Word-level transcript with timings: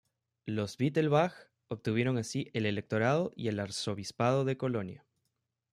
Los 0.47 0.79
Wittelsbach 0.79 1.51
obtuvieron 1.67 2.17
así 2.17 2.49
el 2.55 2.65
electorado 2.65 3.31
y 3.35 3.49
el 3.49 3.59
arzobispado 3.59 4.45
de 4.45 4.57
Colonia. 4.57 5.05